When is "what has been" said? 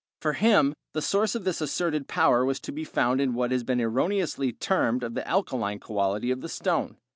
3.35-3.79